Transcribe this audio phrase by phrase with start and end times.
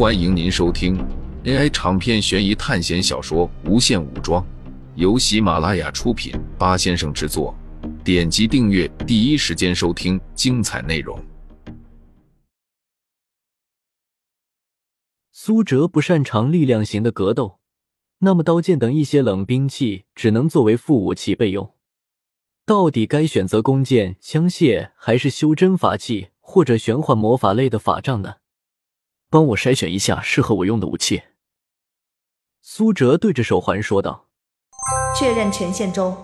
[0.00, 0.96] 欢迎您收听
[1.44, 4.42] AI 长篇悬疑探险小说《无限武装》，
[4.94, 7.54] 由喜马拉雅出品，八先生制作。
[8.02, 11.22] 点击订阅，第一时间收听精彩内容。
[15.32, 17.58] 苏哲不擅长力量型的格斗，
[18.20, 21.74] 那么刀剑等一些冷兵器只能作为副武器备用。
[22.64, 28.36] 到底该选择弓箭、枪械，还是修真法器或者玄幻魔法类的法杖呢？
[29.30, 31.22] 帮我筛选一下适合我用的武器。
[32.60, 34.26] 苏哲对着手环说道
[35.16, 36.16] ：“确认权限中。”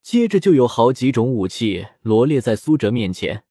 [0.00, 3.42] 接着就有好几种武器罗列在苏哲面前。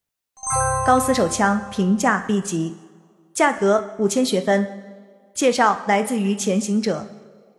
[0.88, 2.78] 高斯手枪，评价 B 级，
[3.34, 4.84] 价格五千学分。
[5.34, 7.08] 介绍来自于前行者。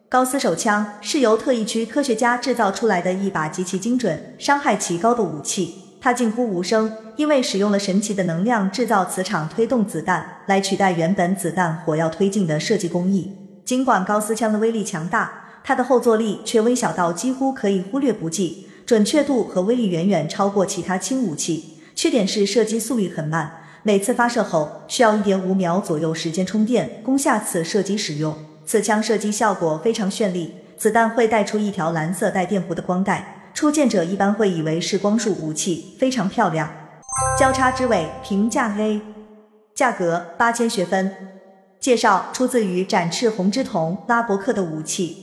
[0.08, 5.74] 高斯手枪是由特异区科学家制造出来的一把极其精准、伤害极高的武器。
[6.00, 13.30] 它近乎无声，因为使用了神奇的能量制造磁场推动子弹，来取代原本子弹火药推进的设计工艺。
[13.62, 15.30] 尽管高斯枪的威力强大，
[15.62, 21.82] 它的后坐力却微小到几乎可以忽略不计，准确度和威力远远超过其他轻武器。
[21.94, 23.52] 缺点是射击速率很慢，
[23.82, 28.34] 每次发射后需要一点五秒左右时间充电，供下次射击使用。
[28.64, 36.70] 此枪射击效果非常绚丽，子弹会带出一条蓝色带电弧的光带，初见者一般会以为是光束武器，非常漂亮。
[37.38, 39.00] 交叉之尾评价 A，
[39.74, 41.14] 价格八千学分。
[41.80, 45.16] 介绍出自于展翅红之瞳拉伯克的武器，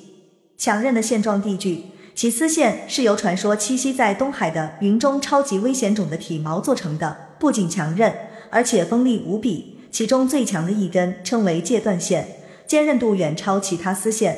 [0.58, 1.86] 强韧的线状地具，
[2.16, 8.12] 其丝线是由传说栖息在东海的云中超级危险种的体毛做成的，不仅强韧，
[8.50, 9.76] 而且锋利无比。
[9.92, 12.28] 其中最强的一根称为戒断线。
[12.66, 14.38] 坚韧度远超其他丝线，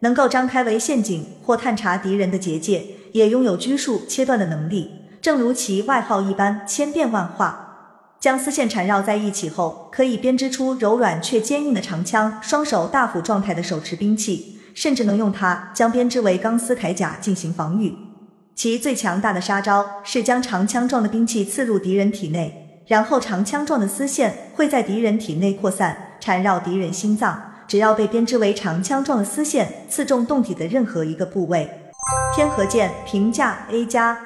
[0.00, 4.90] 能够张开为陷阱或探查敌人的结界，也拥有拘束、切断的能力。
[5.20, 7.66] 正如其外号一般，千变万化。
[8.18, 12.38] 将丝线缠绕在一起后，可以编织出柔软却坚硬的长枪。
[12.42, 17.94] 双手大斧状态的手持兵器，甚至能用它将编织为钢丝铠甲进行防御。
[18.54, 27.42] 其最强大的杀招是将长枪状的兵器刺入敌人体内，然后长枪状的丝线会在敌人体内扩散，缠绕敌人心脏。
[27.66, 31.70] 只要被编织为长枪状的丝线刺中洞体的任何一个部位，
[32.34, 34.18] 天河剑评价 A 加，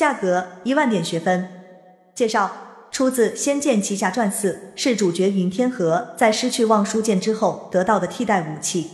[0.00, 1.46] 价格一万点学分。
[2.14, 2.50] 介绍
[2.90, 8.86] 出自《仙剑奇侠传四》，是主角云天河在失去望舒剑之后得到的替代武器，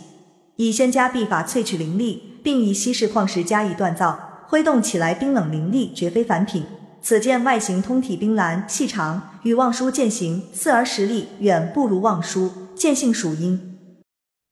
[0.57, 6.65] 以仙家秘法萃取灵力，并以稀释矿石加以锻造，挥动起来冰冷凌厉，绝非凡品。
[7.01, 12.51] 此剑外形通体冰蓝细长，与望舒剑形似，而实力远不如望舒。
[12.75, 13.79] 剑性属阴。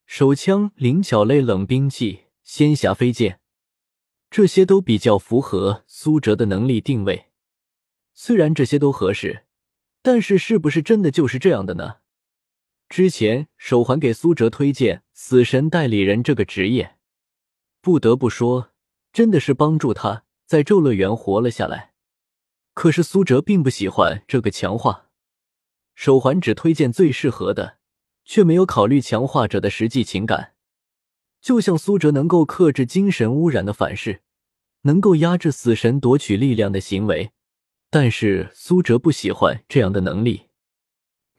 [0.07, 3.39] 手枪、灵巧类冷兵器、仙侠飞剑，
[4.35, 7.27] 这些都比较符合苏哲的能力定位。
[8.15, 9.45] 虽然这些都合适，
[10.03, 11.99] 但是是不是真的就是这样的呢？
[12.89, 16.97] 之前手环给苏哲推荐死神代理人这个职业，
[17.81, 18.73] 不得不说，
[19.13, 21.93] 真的是帮助他在咒乐园活了下来。
[22.73, 25.11] 可是苏哲并不喜欢这个强化
[25.95, 27.79] 手环，只推荐最适合的。
[28.25, 30.54] 却没有考虑强化者的实际情感，
[31.45, 34.23] 就像苏哲能够克制精神污染的反噬，
[34.85, 37.33] 能够压制死神夺取力量的行为，
[37.91, 40.49] 但是苏哲不喜欢这样的能力。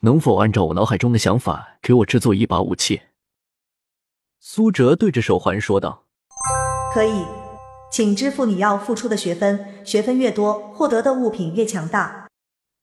[0.01, 3.01] 能否按照我脑海中的想法给我制作一把武器？
[4.39, 6.05] 苏哲对着手环说道
[6.93, 7.25] ：“可以，
[7.91, 12.29] 请支付你要付出的学分，学分越多，获得的物品越强大。”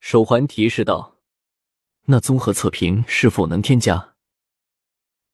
[0.03, 1.19] 手环提示道。
[2.07, 4.17] 那综合测评是否能添加？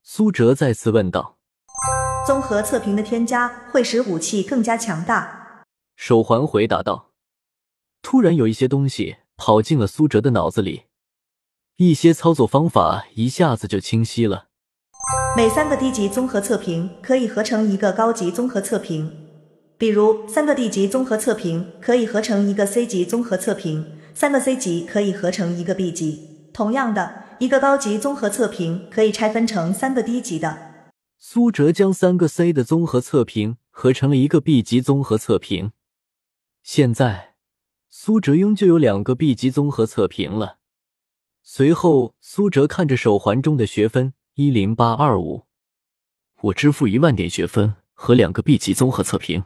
[0.02, 1.37] 苏哲再次问道。
[2.28, 5.62] 综合测评的添加会使武器更加强大。
[5.96, 7.06] 手环回答道。
[8.02, 10.82] 突然有一些东西跑进了苏哲的脑子里，
[11.78, 14.48] 一些操作方法一下子就清晰了。
[15.34, 19.10] 每三个低级综合测评可以合成一个高级综合测评，
[19.78, 26.50] 比如三个 D 级综合测评可以合成一个 C 级综合测评，三个 C 级可以合成一个 B 级。
[26.52, 30.67] 同样的，一个高级综合测评可以拆分成三个低级的。
[31.20, 35.72] 苏哲将三个 C 的综合测评合成了一个 B 级综合测评。
[36.62, 37.34] 现在，
[37.88, 40.58] 苏哲拥就有两个 B 级综合测评了。
[41.42, 45.46] 随后，苏哲看着手环中的学分一零八二五，
[46.42, 49.44] 我支付一万点学分和两个 B 级综合测评。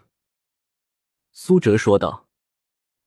[1.32, 2.28] 苏哲说道。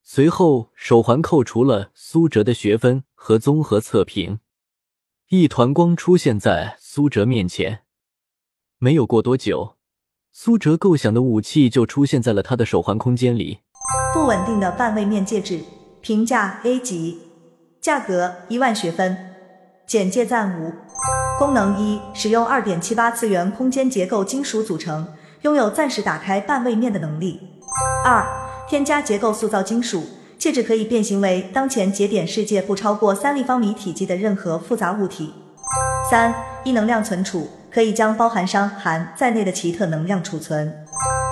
[0.02, 4.40] 随后，手环扣除了苏哲的学分和综合测评，
[5.30, 7.85] 一团光出现在苏哲面前。
[8.86, 9.78] 没有过多久，
[10.32, 13.62] 苏哲构想的武器就出现在了他的手环空间里。
[14.14, 15.60] 不稳定的半位面戒指，
[16.02, 17.18] 评价 A 级，
[17.82, 19.18] 价格一万学分。
[19.88, 20.72] 简介暂无。
[21.40, 25.08] 功能一：使用二点七八次元空间结构金属组成，
[25.42, 27.40] 拥有暂时打开半位面的能力。
[28.06, 28.24] 二、
[28.70, 30.04] 添加结构塑造金属
[30.38, 35.34] 戒指，可以变形为当前节点世界不超过三立方米体积的任何复杂物体。
[36.08, 36.32] 三、
[36.64, 40.74] 一能量存储，可以将包含伤寒在内的奇特能量储存。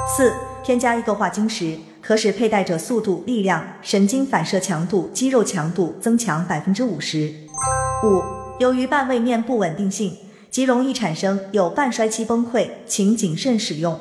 [0.05, 7.33] 四、添加一个化晶石，可使佩戴者速度、力量、神经反射强度、肌肉强度增强百分之五十。
[8.03, 8.21] 五、
[8.59, 10.17] 由于半位面不稳定性，
[10.49, 13.97] 极容易产生有半衰期崩溃，请谨慎使用。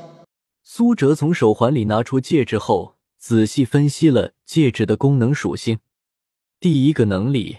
[0.65, 5.79] 苏哲从手环里拿出戒指后，仔细分析了戒指的功能属性。
[6.59, 7.59] 第一个能力，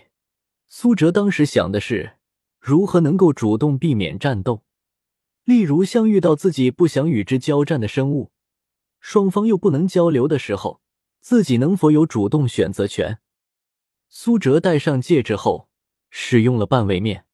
[0.68, 2.16] 苏哲当时想的是
[2.60, 4.60] 如何能够主动避免战斗，
[5.44, 8.31] 例如像遇到自己不想与之交战的生物，
[9.00, 10.81] 双方又不能交流的时候，
[11.19, 13.19] 自己能否有主动选择权？
[14.07, 15.68] 苏哲戴上戒指后，
[16.10, 17.25] 使用了半位面，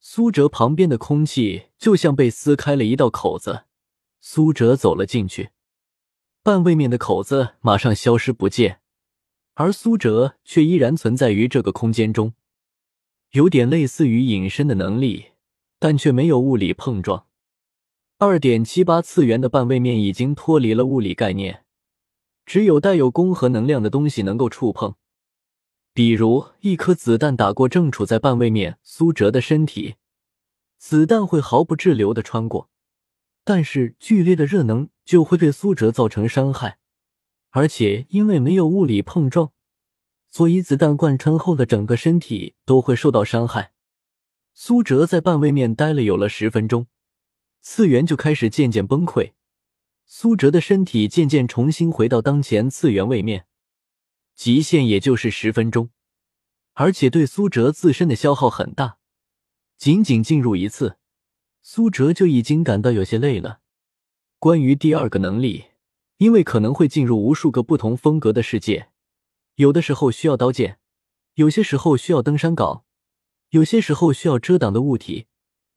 [0.00, 3.64] 苏哲旁边的空气就像被撕开了一道口子。
[4.20, 5.50] 苏哲走了进去，
[6.42, 8.80] 半位面的口子马上消失不见，
[9.54, 12.34] 而苏哲却依然存在于这个空间中，
[13.32, 15.26] 有点类似于隐身的能力，
[15.78, 17.26] 但却没有物理碰撞。
[18.18, 21.64] 二点七八次元的半位面已经脱离了物理概念，
[22.44, 24.96] 只有带有攻和能量的东西能够触碰，
[25.94, 29.94] 比如一颗子弹打过正处在半位面苏哲的身体，
[30.78, 32.68] 子弹会毫不滞留的穿过。
[33.44, 36.78] 但是剧烈的热能就会对苏哲造成伤害，
[37.50, 39.52] 而且因为没有物理碰撞，
[40.28, 43.72] 所以子弹贯穿后的整个身体都会受到伤害。
[44.60, 46.88] 苏哲在半位面待了有了十分钟，
[47.60, 49.34] 次元就开始渐渐崩溃，
[50.04, 53.46] 苏哲的身体渐渐重新回到当前次元位面，
[54.34, 55.90] 极限也就是十分钟，
[56.72, 58.98] 而且对苏哲自身的消耗很大，
[59.76, 60.96] 仅仅进入一次。
[61.62, 63.60] 苏哲就已经感到有些累了。
[64.40, 65.66] 关于第二个能力，
[66.16, 68.88] 因为可能会进入无数个不同风格的世界，
[69.54, 70.80] 有的时候需要刀剑，
[71.34, 72.82] 有些时候需要登山镐，
[73.50, 75.26] 有些时候需要遮挡的物体。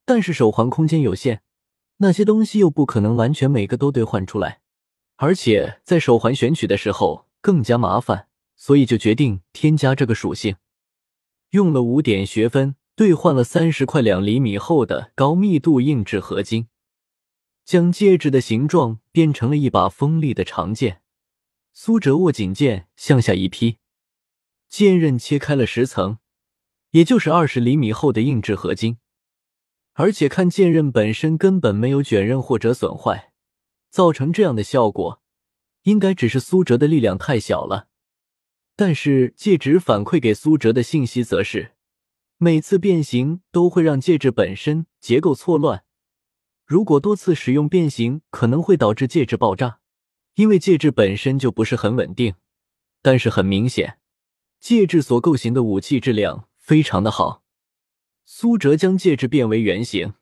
[0.06, 1.41] 但是手环空间有限，
[1.97, 4.62] 那些东西又不可能完全每个都兑换出来，
[5.18, 10.56] 而且在手环选取的时候更加麻烦，所以就决定添加这个属性，
[11.51, 12.75] 用了五点学分。
[12.94, 16.68] 兑换了三十块两厘米厚的高密度硬质合金，
[17.65, 21.01] 将戒指的形状变成了一把锋利的长剑。
[21.73, 23.77] 苏哲握紧剑向下一劈，
[24.68, 26.19] 剑刃切开了十层，
[26.92, 28.98] 也就是二十厘米厚的硬质合金。
[29.94, 33.34] 而且看剑刃本身根本没有卷刃或者损坏，
[33.90, 35.22] 造成这样的效果，
[35.84, 37.88] 应该只是苏哲的力量太小了。
[38.78, 41.74] 但是戒指反馈给苏哲的信息则是。
[42.38, 45.84] 每次变形都会让戒指本身结构错乱，
[46.66, 49.80] 如果多次使用变形，可能会导致戒指爆炸，
[50.34, 52.34] 因为戒指本身就不是很稳定。
[53.04, 54.00] 但是很明显，
[54.60, 57.44] 戒指所构型的武器质量非常的好。
[58.23, 60.13] 苏哲将戒指变为圆形，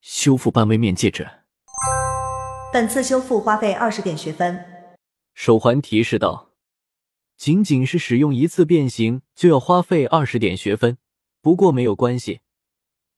[0.00, 1.28] 修复半位面戒指。
[2.72, 4.64] 本次修复花费二十点学分。
[5.34, 6.54] 手环提示道
[7.36, 10.96] ：“仅仅是使用一次变形，就要花费二十点学分。”
[11.42, 12.40] 不过没有关系，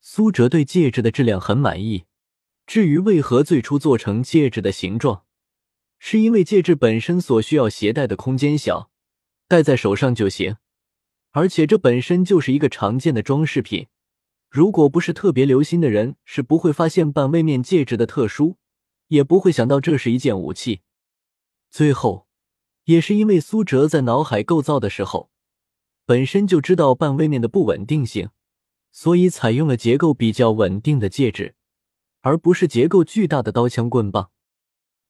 [0.01, 2.07] 苏哲对戒指的质量很满意。
[2.67, 5.23] 至于为何最初做成戒指的形状，
[6.01, 8.91] 是因为戒指本身所需要携带的空间小，
[9.47, 10.57] 戴在手上就行。
[11.33, 13.89] 而且这本身就是一个常见的装饰品，
[14.49, 18.57] 如果不是特别留心的人，是不会发现半位面戒指的特殊，
[19.09, 20.81] 也不会想到这是一件武器。
[21.71, 22.27] 最后，
[22.85, 25.31] 也是因为苏哲在脑海构造的时候。
[26.05, 28.31] 本身就知道半位面的不稳定性，
[28.91, 31.55] 所以采用了结构比较稳定的戒指，
[32.23, 34.31] 而不是结构巨大的刀枪棍棒。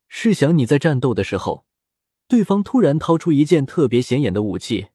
[0.06, 1.64] 试想你在战斗的时候，
[2.28, 4.88] 对方突然掏出一件特别显眼的武器，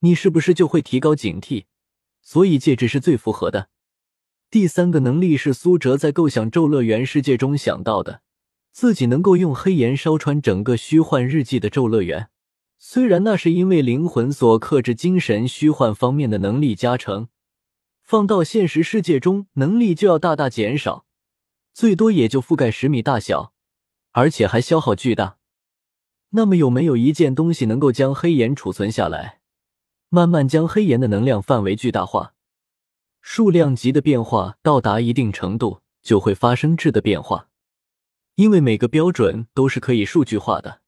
[0.00, 1.64] 你是不是就会提高警惕？
[2.22, 3.68] 所以戒指是最符合的。
[4.50, 8.22] 第三个能力是苏哲在构想咒乐园世界中想到的，
[8.72, 12.30] 自己能够用黑岩烧穿整个虚幻日记的咒乐园。
[12.78, 17.28] 虽然那是因为灵魂所克制精神虚幻方面的能力加成，
[18.02, 21.04] 放到现实世界中能力就要大大减少，
[21.74, 23.52] 最多也就覆盖十米大小，
[24.12, 25.36] 而且还消耗巨大。
[26.30, 29.39] 那么有没有一件东西能够将黑岩储存下来，
[30.12, 32.34] 慢慢将黑岩的能量范围巨大化？
[33.20, 37.48] 数量级的变化到达一定程度就会发生质的变化，
[38.34, 40.80] 因为每个标准都是可以数据化的。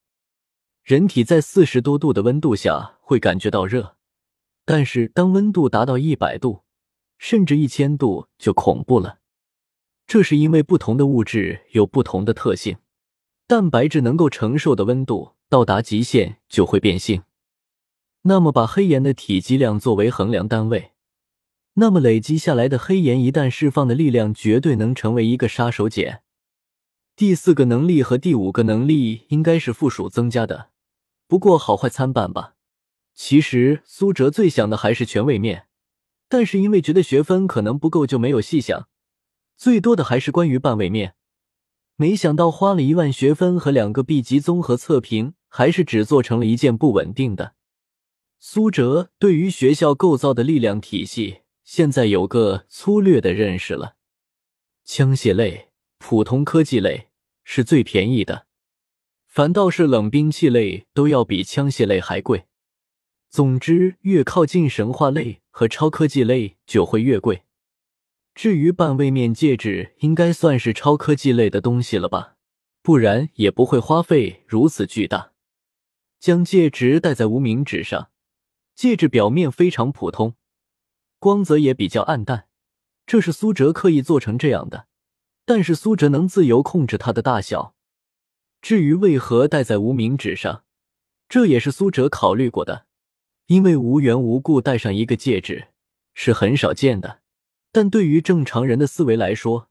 [0.83, 3.95] 人体在四十多度的温度下会感觉到热，
[4.64, 6.64] 但是当温度达到一百度，
[7.17, 9.19] 甚至一千度就恐怖了。
[10.09, 12.79] 这是因为不同的物质有不同的特性，
[13.47, 17.23] 蛋白质能够承受的温度到达极限就会变性。
[18.25, 20.93] 那么，把黑岩的体积量作为衡量单位，
[21.75, 26.21] 那么累积下来的黑岩一旦释放的力量，绝对能成为一个杀手锏。
[27.17, 30.71] 第四个能力和第五个能力应该是附属增加的，
[31.26, 32.55] 不过好坏参半吧。
[33.12, 35.67] 其实苏哲最想的还是全位面，
[36.29, 38.88] 但是因为觉得学分可能不够，就没有细想。
[39.57, 41.14] 最多的还是关于半位面。
[41.97, 47.55] 没想到花了一万学分和两个 B 级综合测评，还是只做成了一件不稳定的。
[48.44, 53.94] 苏哲对于学校构造的力量体系，现在有个粗略的认识了。
[54.84, 55.68] 枪械类、
[55.99, 57.06] 普通科技类
[57.44, 58.46] 是最便宜的，
[59.28, 62.46] 反倒是冷兵器类都要比枪械类还贵。
[63.30, 67.44] 总之，越靠近神话类和超科技类就会越贵。
[68.34, 72.34] 至于半位面戒指，应该算是超科技类的东西了吧？
[72.82, 75.30] 不然也不会花费如此巨大。
[76.18, 78.08] 将戒指戴在无名指上，
[78.75, 80.35] 戒指表面非常普通，
[81.19, 82.47] 光泽也比较暗淡，
[83.07, 84.87] 这是苏哲刻意做成这样的。
[85.45, 87.75] 但是苏哲能自由控制它的大小。
[88.61, 90.64] 至于为何戴在无名指上，
[91.29, 92.87] 这也是苏哲考虑过的。
[93.47, 95.69] 因为无缘无故戴上一个戒指
[96.14, 97.21] 是很少见的，
[97.73, 99.69] 但对于正常人的思维来说，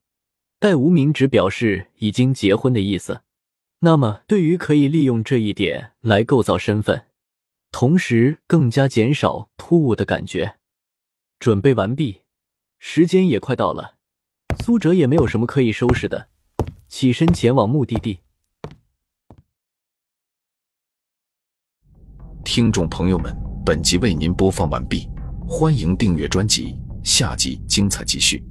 [0.59, 3.21] 戴无名指表示已经结婚的意思。
[3.79, 7.07] 那么，对于可以利用这一点来构造身份，
[7.71, 10.57] 同时更加减少突兀的感觉。
[11.39, 12.21] 准备完毕，
[12.77, 13.95] 时间也快到了，
[14.63, 16.29] 苏哲也没有什么可以收拾的，
[16.87, 18.19] 起身前往目的地。
[22.43, 23.35] 听众朋友们。
[23.63, 25.07] 本集为您播放完毕，
[25.47, 28.43] 欢迎订阅专辑，下集精彩继续。